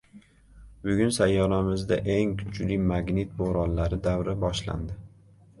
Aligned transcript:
Bugun 0.85 1.11
sayyoramizda 1.17 1.99
eng 2.15 2.33
kuchli 2.41 2.79
"magnit 2.93 3.37
bo‘ronlari 3.43 4.01
davri" 4.09 4.37
boshlandi 4.47 4.99